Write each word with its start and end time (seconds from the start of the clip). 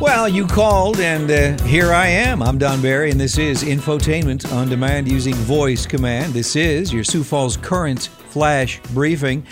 Well, 0.00 0.30
you 0.30 0.46
called, 0.46 0.98
and 0.98 1.30
uh, 1.30 1.62
here 1.64 1.92
I 1.92 2.06
am. 2.06 2.42
I'm 2.42 2.56
Don 2.56 2.80
Barry, 2.80 3.10
and 3.10 3.20
this 3.20 3.36
is 3.36 3.62
Infotainment 3.62 4.50
on 4.50 4.70
Demand 4.70 5.12
using 5.12 5.34
voice 5.34 5.84
command. 5.84 6.32
This 6.32 6.56
is 6.56 6.90
your 6.90 7.04
Sioux 7.04 7.22
Falls 7.22 7.58
Current 7.58 8.04
Flash 8.04 8.80
Briefing. 8.94 9.46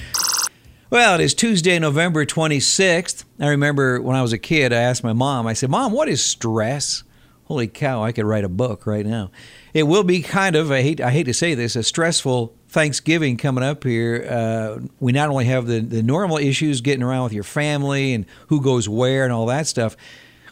Well, 0.88 1.16
it 1.16 1.20
is 1.20 1.34
Tuesday, 1.34 1.78
November 1.78 2.24
26th. 2.24 3.24
I 3.38 3.48
remember 3.48 4.00
when 4.00 4.16
I 4.16 4.22
was 4.22 4.32
a 4.32 4.38
kid, 4.38 4.72
I 4.72 4.80
asked 4.80 5.04
my 5.04 5.12
mom, 5.12 5.46
I 5.46 5.52
said, 5.52 5.68
Mom, 5.68 5.92
what 5.92 6.08
is 6.08 6.24
stress? 6.24 7.04
Holy 7.44 7.68
cow, 7.68 8.02
I 8.02 8.12
could 8.12 8.24
write 8.24 8.44
a 8.44 8.48
book 8.48 8.86
right 8.86 9.04
now. 9.04 9.30
It 9.74 9.82
will 9.82 10.02
be 10.02 10.22
kind 10.22 10.56
of, 10.56 10.72
I 10.72 10.80
hate, 10.80 11.02
I 11.02 11.10
hate 11.10 11.24
to 11.24 11.34
say 11.34 11.54
this, 11.54 11.76
a 11.76 11.82
stressful 11.82 12.54
Thanksgiving 12.68 13.36
coming 13.36 13.62
up 13.62 13.84
here. 13.84 14.26
Uh, 14.26 14.86
we 14.98 15.12
not 15.12 15.28
only 15.28 15.44
have 15.44 15.66
the, 15.66 15.80
the 15.80 16.02
normal 16.02 16.38
issues 16.38 16.80
getting 16.80 17.02
around 17.02 17.24
with 17.24 17.32
your 17.34 17.44
family 17.44 18.14
and 18.14 18.24
who 18.46 18.62
goes 18.62 18.88
where 18.88 19.24
and 19.24 19.32
all 19.32 19.44
that 19.46 19.66
stuff, 19.66 19.94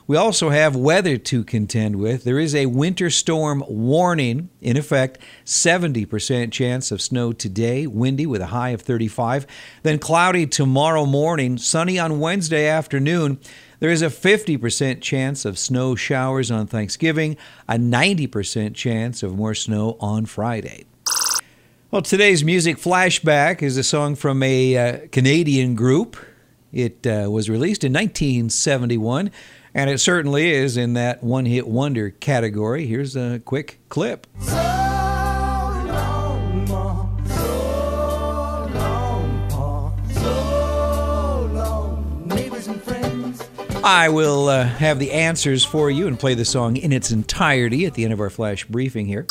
we 0.07 0.17
also 0.17 0.51
have 0.51 0.77
weather 0.77 1.17
to 1.17 1.43
contend 1.43 1.97
with. 1.97 2.25
There 2.25 2.39
is 2.39 2.55
a 2.55 2.67
winter 2.67 3.11
storm 3.11 3.65
warning 3.67 4.51
in 4.61 4.77
effect, 4.77 5.19
70% 5.45 6.53
chance 6.53 6.93
of 6.93 7.03
snow 7.03 7.33
today, 7.33 7.87
windy 7.87 8.27
with 8.27 8.41
a 8.41 8.47
high 8.47 8.71
of 8.71 8.83
35. 8.83 9.47
Then 9.83 9.99
cloudy 9.99 10.47
tomorrow 10.47 11.07
morning, 11.07 11.59
sunny 11.59 11.99
on 11.99 12.21
Wednesday 12.21 12.67
afternoon. 12.67 13.41
There 13.81 13.91
is 13.91 14.01
a 14.01 14.07
50% 14.07 15.01
chance 15.01 15.45
of 15.45 15.59
snow 15.59 15.95
showers 15.97 16.51
on 16.51 16.67
Thanksgiving, 16.67 17.37
a 17.69 17.75
90% 17.75 18.75
chance 18.75 19.23
of 19.23 19.37
more 19.37 19.55
snow 19.55 19.97
on 20.01 20.27
Friday. 20.27 20.85
Well, 21.91 22.03
today's 22.03 22.45
music 22.45 22.79
flashback 22.79 23.63
is 23.63 23.77
a 23.77 23.85
song 23.85 24.15
from 24.15 24.43
a 24.43 24.77
uh, 24.77 25.07
Canadian 25.13 25.75
group. 25.75 26.17
It 26.73 27.07
uh, 27.07 27.29
was 27.31 27.49
released 27.49 27.85
in 27.85 27.93
1971. 27.93 29.31
And 29.77 29.89
it 29.91 29.99
certainly 29.99 30.53
is 30.53 30.79
in 30.79 30.95
that 30.95 31.23
one 31.23 31.45
hit 31.45 31.69
wonder 31.69 32.09
category. 32.09 32.87
Here's 32.87 33.15
a 33.15 33.43
quick 33.45 33.79
clip. 33.91 34.27
So 34.41 34.55
long, 34.55 36.65
Ma. 36.67 37.07
So 37.27 38.71
long, 38.73 39.49
Pa. 39.51 39.93
So 40.13 41.51
long, 41.53 42.27
neighbors 42.27 42.69
and 42.69 42.83
friends. 42.83 43.47
I 43.85 44.09
will 44.09 44.49
uh, 44.49 44.65
have 44.65 44.99
the 44.99 45.13
answers 45.13 45.63
for 45.63 45.91
you 45.91 46.07
and 46.07 46.19
play 46.19 46.33
the 46.33 46.47
song 46.47 46.79
in 46.79 46.91
its 46.91 47.11
entirety 47.11 47.85
at 47.85 47.93
the 47.93 48.05
end 48.05 48.15
of 48.15 48.21
our 48.21 48.31
flash 48.31 48.65
briefing 48.65 49.05
here. 49.05 49.27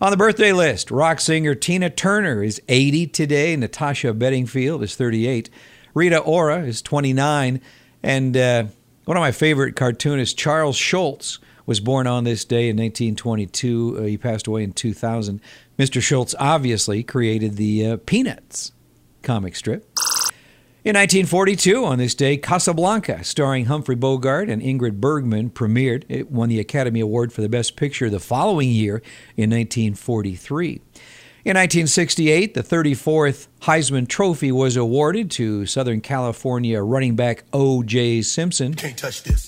On 0.00 0.12
the 0.12 0.16
birthday 0.16 0.52
list, 0.52 0.92
rock 0.92 1.18
singer 1.18 1.56
Tina 1.56 1.90
Turner 1.90 2.44
is 2.44 2.62
80 2.68 3.08
today. 3.08 3.56
Natasha 3.56 4.14
Bedingfield 4.14 4.84
is 4.84 4.94
38. 4.94 5.50
Rita 5.94 6.20
Ora 6.20 6.60
is 6.60 6.80
29. 6.80 7.60
And 8.04 8.36
uh, 8.36 8.66
one 9.08 9.16
of 9.16 9.22
my 9.22 9.32
favorite 9.32 9.74
cartoonists, 9.74 10.34
Charles 10.34 10.76
Schulz, 10.76 11.38
was 11.64 11.80
born 11.80 12.06
on 12.06 12.24
this 12.24 12.44
day 12.44 12.68
in 12.68 12.76
1922. 12.76 13.96
Uh, 13.96 14.02
he 14.02 14.18
passed 14.18 14.46
away 14.46 14.62
in 14.62 14.74
2000. 14.74 15.40
Mr. 15.78 16.02
Schulz 16.02 16.34
obviously 16.38 17.02
created 17.02 17.56
the 17.56 17.86
uh, 17.86 17.96
Peanuts 18.04 18.72
comic 19.22 19.56
strip. 19.56 19.84
In 20.84 20.94
1942, 20.94 21.86
on 21.86 21.96
this 21.96 22.14
day, 22.14 22.36
Casablanca, 22.36 23.24
starring 23.24 23.64
Humphrey 23.64 23.96
Bogart 23.96 24.50
and 24.50 24.60
Ingrid 24.60 25.00
Bergman, 25.00 25.48
premiered. 25.48 26.04
It 26.10 26.30
won 26.30 26.50
the 26.50 26.60
Academy 26.60 27.00
Award 27.00 27.32
for 27.32 27.40
the 27.40 27.48
Best 27.48 27.76
Picture 27.76 28.10
the 28.10 28.20
following 28.20 28.68
year 28.68 28.96
in 29.38 29.48
1943. 29.48 30.82
In 31.44 31.50
1968, 31.50 32.54
the 32.54 32.64
34th 32.64 33.46
Heisman 33.60 34.08
Trophy 34.08 34.50
was 34.50 34.74
awarded 34.74 35.30
to 35.32 35.66
Southern 35.66 36.00
California 36.00 36.82
running 36.82 37.14
back 37.14 37.44
O.J. 37.52 38.22
Simpson. 38.22 38.74
Can't 38.74 38.98
touch 38.98 39.22
this. 39.22 39.46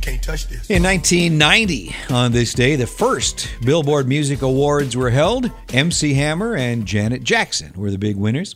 Can't 0.00 0.22
touch 0.22 0.46
this. 0.46 0.70
In 0.70 0.84
1990, 0.84 1.96
on 2.10 2.30
this 2.30 2.54
day, 2.54 2.76
the 2.76 2.86
first 2.86 3.50
Billboard 3.64 4.06
Music 4.06 4.40
Awards 4.40 4.96
were 4.96 5.10
held. 5.10 5.50
MC 5.72 6.14
Hammer 6.14 6.54
and 6.54 6.86
Janet 6.86 7.24
Jackson 7.24 7.72
were 7.74 7.90
the 7.90 7.98
big 7.98 8.14
winners. 8.14 8.54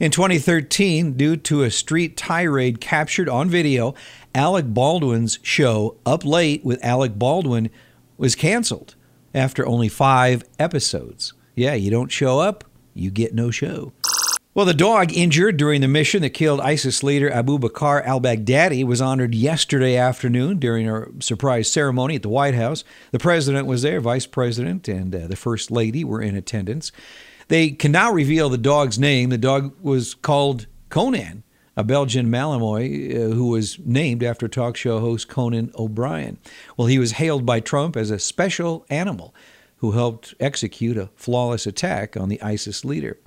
In 0.00 0.10
2013, 0.10 1.12
due 1.12 1.36
to 1.36 1.62
a 1.62 1.70
street 1.70 2.16
tirade 2.16 2.80
captured 2.80 3.28
on 3.28 3.50
video, 3.50 3.94
Alec 4.34 4.64
Baldwin's 4.66 5.38
show 5.42 5.98
Up 6.06 6.24
Late 6.24 6.64
with 6.64 6.82
Alec 6.82 7.18
Baldwin 7.18 7.68
was 8.16 8.34
canceled 8.34 8.94
after 9.34 9.66
only 9.66 9.88
five 9.88 10.44
episodes. 10.58 11.32
Yeah, 11.54 11.74
you 11.74 11.90
don't 11.90 12.10
show 12.10 12.38
up, 12.38 12.64
you 12.94 13.10
get 13.10 13.34
no 13.34 13.50
show. 13.50 13.92
Well, 14.54 14.66
the 14.66 14.72
dog 14.72 15.12
injured 15.12 15.56
during 15.56 15.80
the 15.80 15.88
mission 15.88 16.22
that 16.22 16.30
killed 16.30 16.60
ISIS 16.60 17.02
leader 17.02 17.28
Abu 17.28 17.58
Bakr 17.58 18.06
al 18.06 18.20
Baghdadi 18.20 18.84
was 18.84 19.00
honored 19.00 19.34
yesterday 19.34 19.96
afternoon 19.96 20.60
during 20.60 20.88
a 20.88 21.06
surprise 21.18 21.68
ceremony 21.68 22.14
at 22.14 22.22
the 22.22 22.28
White 22.28 22.54
House. 22.54 22.84
The 23.10 23.18
president 23.18 23.66
was 23.66 23.82
there, 23.82 24.00
vice 24.00 24.26
president, 24.26 24.86
and 24.86 25.12
uh, 25.12 25.26
the 25.26 25.34
first 25.34 25.72
lady 25.72 26.04
were 26.04 26.22
in 26.22 26.36
attendance. 26.36 26.92
They 27.48 27.70
can 27.70 27.90
now 27.90 28.12
reveal 28.12 28.48
the 28.48 28.56
dog's 28.56 28.96
name. 28.96 29.30
The 29.30 29.38
dog 29.38 29.74
was 29.82 30.14
called 30.14 30.68
Conan 30.88 31.42
a 31.76 31.84
Belgian 31.84 32.28
Malinois 32.30 33.14
uh, 33.14 33.34
who 33.34 33.48
was 33.48 33.78
named 33.80 34.22
after 34.22 34.48
talk 34.48 34.76
show 34.76 35.00
host 35.00 35.28
Conan 35.28 35.72
O'Brien. 35.76 36.38
Well, 36.76 36.86
he 36.86 36.98
was 36.98 37.12
hailed 37.12 37.44
by 37.44 37.60
Trump 37.60 37.96
as 37.96 38.10
a 38.10 38.18
special 38.18 38.86
animal 38.88 39.34
who 39.78 39.92
helped 39.92 40.34
execute 40.40 40.96
a 40.96 41.10
flawless 41.16 41.66
attack 41.66 42.16
on 42.16 42.28
the 42.28 42.40
ISIS 42.40 42.84
leader. 42.84 43.18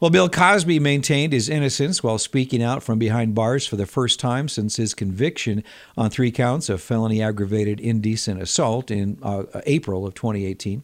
Well, 0.00 0.10
Bill 0.10 0.28
Cosby 0.28 0.80
maintained 0.80 1.32
his 1.32 1.48
innocence 1.48 2.02
while 2.02 2.18
speaking 2.18 2.62
out 2.62 2.82
from 2.82 2.98
behind 2.98 3.34
bars 3.34 3.66
for 3.66 3.76
the 3.76 3.86
first 3.86 4.20
time 4.20 4.48
since 4.48 4.76
his 4.76 4.92
conviction 4.92 5.64
on 5.96 6.10
three 6.10 6.30
counts 6.30 6.68
of 6.68 6.82
felony 6.82 7.22
aggravated 7.22 7.80
indecent 7.80 8.42
assault 8.42 8.90
in 8.90 9.18
uh, 9.22 9.44
April 9.64 10.06
of 10.06 10.14
2018. 10.14 10.82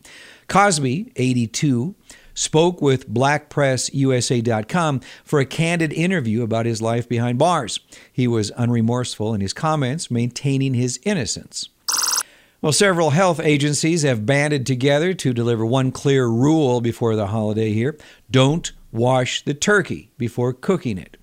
Cosby, 0.49 1.13
82, 1.17 1.95
spoke 2.41 2.81
with 2.81 3.09
BlackPressUSA.com 3.11 5.01
for 5.25 5.41
a 5.41 5.47
candid 5.47 5.93
interview 5.93 6.43
about 6.43 6.65
his 6.65 6.81
life 6.81 7.07
behind 7.09 7.39
bars. 7.39 7.79
He 8.11 8.27
was 8.27 8.51
unremorseful 8.53 9.35
in 9.35 9.43
his 9.43 9.53
comments, 9.53 10.11
maintaining 10.11 10.73
his 10.75 10.99
innocence. 11.05 11.69
Well, 12.63 12.73
several 12.73 13.11
health 13.11 13.41
agencies 13.41 14.03
have 14.03 14.27
banded 14.27 14.67
together 14.67 15.13
to 15.15 15.35
deliver 15.35 15.67
one 15.67 15.93
clear 15.93 16.27
rule 16.27 16.81
before 16.81 17.15
the 17.15 17.29
holiday 17.29 17.73
here 17.73 17.99
don't 18.31 18.73
wash 18.91 19.45
the 19.45 19.55
turkey 19.55 20.11
before 20.17 20.53
cooking 20.53 20.99
it. 20.99 21.17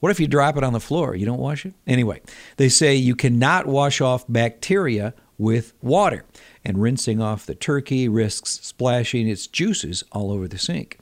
What 0.00 0.10
if 0.10 0.20
you 0.20 0.28
drop 0.28 0.56
it 0.56 0.64
on 0.64 0.72
the 0.72 0.80
floor? 0.80 1.16
You 1.16 1.26
don't 1.26 1.38
wash 1.38 1.64
it? 1.66 1.74
Anyway, 1.86 2.20
they 2.58 2.68
say 2.68 2.94
you 2.94 3.16
cannot 3.16 3.66
wash 3.66 4.00
off 4.00 4.24
bacteria 4.28 5.14
with 5.44 5.74
water 5.82 6.24
and 6.64 6.80
rinsing 6.80 7.20
off 7.20 7.44
the 7.44 7.54
turkey 7.54 8.08
risks 8.08 8.58
splashing 8.62 9.28
its 9.28 9.46
juices 9.46 10.02
all 10.10 10.32
over 10.32 10.48
the 10.48 10.58
sink. 10.58 10.98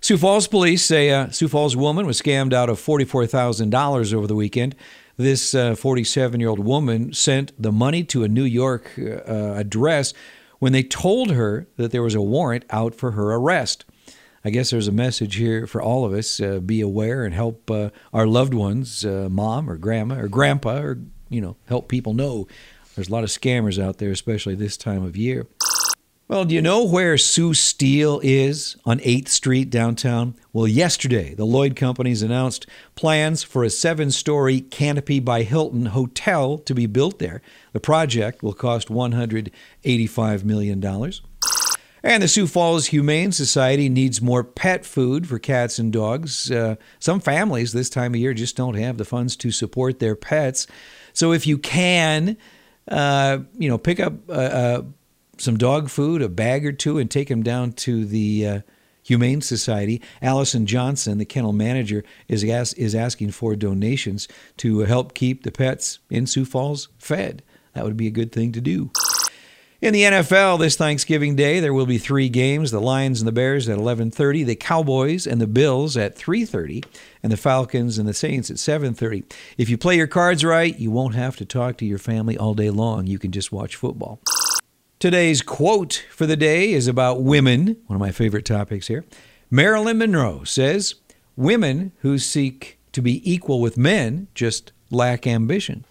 Sioux 0.00 0.18
Falls 0.18 0.48
police 0.48 0.84
say 0.84 1.10
a 1.10 1.32
Sioux 1.32 1.48
Falls 1.48 1.76
woman 1.76 2.06
was 2.06 2.20
scammed 2.20 2.52
out 2.52 2.68
of 2.68 2.80
$44,000 2.80 4.14
over 4.14 4.26
the 4.26 4.34
weekend. 4.34 4.74
This 5.16 5.52
47 5.52 6.34
uh, 6.34 6.38
year 6.40 6.48
old 6.48 6.58
woman 6.58 7.12
sent 7.12 7.52
the 7.62 7.70
money 7.70 8.02
to 8.04 8.24
a 8.24 8.28
New 8.28 8.44
York 8.44 8.90
uh, 8.98 9.54
address 9.54 10.12
when 10.58 10.72
they 10.72 10.82
told 10.82 11.30
her 11.30 11.66
that 11.76 11.92
there 11.92 12.02
was 12.02 12.14
a 12.14 12.22
warrant 12.22 12.64
out 12.70 12.94
for 12.94 13.12
her 13.12 13.32
arrest. 13.34 13.84
I 14.44 14.50
guess 14.50 14.70
there's 14.70 14.88
a 14.88 14.92
message 14.92 15.36
here 15.36 15.66
for 15.66 15.80
all 15.80 16.04
of 16.04 16.12
us: 16.12 16.40
uh, 16.40 16.60
be 16.60 16.80
aware 16.80 17.24
and 17.24 17.34
help 17.34 17.70
uh, 17.70 17.90
our 18.12 18.26
loved 18.26 18.54
ones, 18.54 19.04
uh, 19.04 19.28
mom 19.30 19.70
or 19.70 19.76
grandma 19.76 20.20
or 20.20 20.28
grandpa, 20.28 20.80
or 20.80 20.98
you 21.30 21.40
know, 21.40 21.56
help 21.66 21.88
people 21.88 22.12
know 22.12 22.46
there's 22.94 23.08
a 23.08 23.12
lot 23.12 23.24
of 23.24 23.30
scammers 23.30 23.82
out 23.82 23.98
there, 23.98 24.10
especially 24.10 24.54
this 24.54 24.76
time 24.76 25.02
of 25.02 25.16
year. 25.16 25.46
Well, 26.26 26.46
do 26.46 26.54
you 26.54 26.62
know 26.62 26.82
where 26.84 27.18
Sioux 27.18 27.52
Steel 27.52 28.18
is 28.22 28.76
on 28.86 28.98
8th 29.00 29.28
Street 29.28 29.68
downtown? 29.68 30.36
Well, 30.54 30.66
yesterday, 30.66 31.34
the 31.34 31.44
Lloyd 31.44 31.76
Companies 31.76 32.22
announced 32.22 32.66
plans 32.94 33.42
for 33.42 33.62
a 33.62 33.68
seven 33.68 34.10
story 34.10 34.62
Canopy 34.62 35.20
by 35.20 35.42
Hilton 35.42 35.86
hotel 35.86 36.56
to 36.56 36.74
be 36.74 36.86
built 36.86 37.18
there. 37.18 37.42
The 37.74 37.80
project 37.80 38.42
will 38.42 38.54
cost 38.54 38.88
$185 38.88 40.44
million. 40.44 40.82
And 42.02 42.22
the 42.22 42.28
Sioux 42.28 42.46
Falls 42.46 42.86
Humane 42.86 43.32
Society 43.32 43.90
needs 43.90 44.22
more 44.22 44.44
pet 44.44 44.86
food 44.86 45.26
for 45.26 45.38
cats 45.38 45.78
and 45.78 45.92
dogs. 45.92 46.50
Uh, 46.50 46.76
some 46.98 47.20
families 47.20 47.72
this 47.72 47.90
time 47.90 48.14
of 48.14 48.20
year 48.20 48.32
just 48.32 48.56
don't 48.56 48.74
have 48.74 48.96
the 48.96 49.04
funds 49.04 49.36
to 49.36 49.50
support 49.50 49.98
their 49.98 50.16
pets. 50.16 50.66
So 51.12 51.32
if 51.32 51.46
you 51.46 51.58
can, 51.58 52.38
uh, 52.88 53.38
you 53.58 53.68
know, 53.68 53.78
pick 53.78 54.00
up 54.00 54.14
uh, 54.28 54.32
uh, 54.32 54.82
some 55.38 55.56
dog 55.56 55.88
food, 55.88 56.22
a 56.22 56.28
bag 56.28 56.64
or 56.66 56.72
two, 56.72 56.98
and 56.98 57.10
take 57.10 57.28
them 57.28 57.42
down 57.42 57.72
to 57.72 58.04
the 58.04 58.46
uh, 58.46 58.60
Humane 59.04 59.40
Society. 59.40 60.00
Allison 60.22 60.66
Johnson, 60.66 61.18
the 61.18 61.24
kennel 61.24 61.52
manager, 61.52 62.04
is 62.28 62.44
as- 62.44 62.74
is 62.74 62.94
asking 62.94 63.32
for 63.32 63.56
donations 63.56 64.28
to 64.58 64.80
help 64.80 65.14
keep 65.14 65.42
the 65.42 65.52
pets 65.52 65.98
in 66.10 66.26
Sioux 66.26 66.44
Falls 66.44 66.88
fed. 66.98 67.42
That 67.74 67.84
would 67.84 67.96
be 67.96 68.06
a 68.06 68.10
good 68.10 68.32
thing 68.32 68.52
to 68.52 68.60
do. 68.60 68.90
In 69.84 69.92
the 69.92 70.04
NFL 70.04 70.60
this 70.60 70.76
Thanksgiving 70.76 71.36
Day, 71.36 71.60
there 71.60 71.74
will 71.74 71.84
be 71.84 71.98
three 71.98 72.30
games: 72.30 72.70
the 72.70 72.80
Lions 72.80 73.20
and 73.20 73.28
the 73.28 73.32
Bears 73.32 73.68
at 73.68 73.76
11:30, 73.76 74.42
the 74.42 74.56
Cowboys 74.56 75.26
and 75.26 75.42
the 75.42 75.46
Bills 75.46 75.94
at 75.94 76.16
3:30, 76.16 76.82
and 77.22 77.30
the 77.30 77.36
Falcons 77.36 77.98
and 77.98 78.08
the 78.08 78.14
Saints 78.14 78.50
at 78.50 78.56
7:30. 78.56 79.24
If 79.58 79.68
you 79.68 79.76
play 79.76 79.98
your 79.98 80.06
cards 80.06 80.42
right, 80.42 80.74
you 80.80 80.90
won't 80.90 81.16
have 81.16 81.36
to 81.36 81.44
talk 81.44 81.76
to 81.76 81.84
your 81.84 81.98
family 81.98 82.34
all 82.34 82.54
day 82.54 82.70
long. 82.70 83.06
You 83.06 83.18
can 83.18 83.30
just 83.30 83.52
watch 83.52 83.76
football. 83.76 84.20
Today's 84.98 85.42
quote 85.42 86.06
for 86.10 86.24
the 86.24 86.34
day 86.34 86.72
is 86.72 86.88
about 86.88 87.22
women, 87.22 87.76
one 87.86 87.96
of 87.96 88.00
my 88.00 88.10
favorite 88.10 88.46
topics 88.46 88.88
here. 88.88 89.04
Marilyn 89.50 89.98
Monroe 89.98 90.44
says, 90.44 90.94
"Women 91.36 91.92
who 91.98 92.16
seek 92.16 92.78
to 92.92 93.02
be 93.02 93.20
equal 93.30 93.60
with 93.60 93.76
men 93.76 94.28
just 94.34 94.72
lack 94.90 95.26
ambition." 95.26 95.84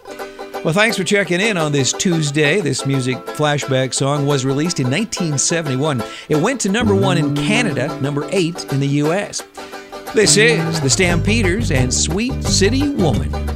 Well, 0.63 0.73
thanks 0.73 0.95
for 0.95 1.03
checking 1.03 1.41
in 1.41 1.57
on 1.57 1.73
this 1.73 1.91
Tuesday. 1.91 2.61
This 2.61 2.85
music 2.85 3.17
flashback 3.17 3.93
song 3.93 4.25
was 4.25 4.45
released 4.45 4.79
in 4.79 4.85
1971. 4.85 6.01
It 6.29 6.37
went 6.37 6.61
to 6.61 6.69
number 6.69 6.95
one 6.95 7.17
in 7.17 7.35
Canada, 7.35 7.99
number 7.99 8.29
eight 8.31 8.71
in 8.71 8.79
the 8.79 8.87
U.S. 8.87 9.43
This 10.13 10.37
is 10.37 10.79
the 10.79 10.89
Stampeders 10.89 11.69
and 11.69 11.93
Sweet 11.93 12.41
City 12.45 12.87
Woman. 12.91 13.52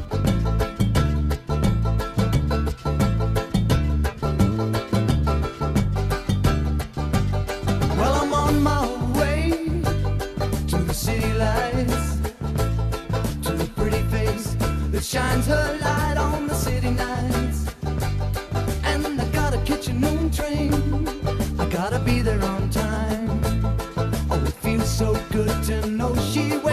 Know 25.97 26.13
she 26.15 26.66